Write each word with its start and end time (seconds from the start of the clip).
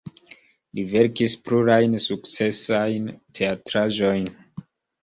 Li 0.77 0.85
verkis 0.93 1.35
plurajn 1.49 1.99
sukcesajn 2.07 3.07
teatraĵojn. 3.41 4.29